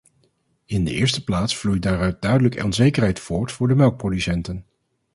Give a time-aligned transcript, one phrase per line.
[0.65, 4.65] In de eerste plaats vloeit daaruit duidelijk onzekerheid voort voor de melkproducenten.